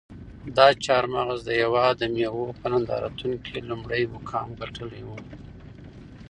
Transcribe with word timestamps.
دا 0.57 0.67
چهارمغز 0.83 1.39
د 1.45 1.49
هېواد 1.61 1.93
د 1.99 2.03
مېوو 2.13 2.57
په 2.59 2.65
نندارتون 2.71 3.31
کې 3.45 3.57
لومړی 3.69 4.03
مقام 4.15 4.47
ګټلی 4.61 5.01
و. 5.07 5.09